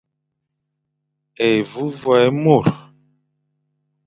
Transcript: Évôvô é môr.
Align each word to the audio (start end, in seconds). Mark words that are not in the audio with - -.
Évôvô 1.51 2.11
é 2.23 2.31
môr. 2.43 2.65